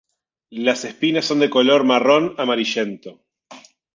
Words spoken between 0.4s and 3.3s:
Las espinas son de color marrón amarillento.